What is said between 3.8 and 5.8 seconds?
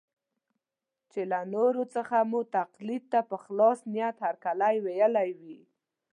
نیت هرکلی ویلی وي.